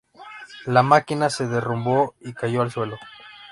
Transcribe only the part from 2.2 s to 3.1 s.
y cayó al suelo.